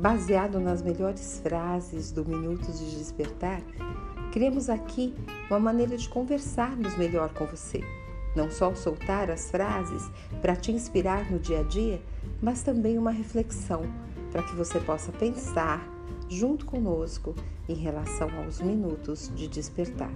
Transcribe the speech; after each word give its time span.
baseado 0.00 0.60
nas 0.60 0.80
melhores 0.80 1.40
frases 1.40 2.12
do 2.12 2.24
Minutos 2.24 2.78
de 2.78 2.96
Despertar, 2.96 3.60
criamos 4.32 4.70
aqui 4.70 5.12
uma 5.50 5.58
maneira 5.58 5.96
de 5.96 6.08
conversarmos 6.08 6.96
melhor 6.96 7.34
com 7.34 7.44
você. 7.46 7.82
Não 8.36 8.48
só 8.48 8.72
soltar 8.74 9.28
as 9.28 9.50
frases 9.50 10.08
para 10.40 10.54
te 10.54 10.70
inspirar 10.70 11.28
no 11.30 11.40
dia 11.40 11.60
a 11.60 11.62
dia, 11.64 12.00
mas 12.40 12.62
também 12.62 12.96
uma 12.96 13.10
reflexão 13.10 13.82
para 14.30 14.42
que 14.44 14.54
você 14.54 14.78
possa 14.78 15.10
pensar 15.10 15.84
junto 16.28 16.64
conosco 16.64 17.34
em 17.68 17.74
relação 17.74 18.30
aos 18.44 18.60
minutos 18.60 19.32
de 19.34 19.48
despertar. 19.48 20.12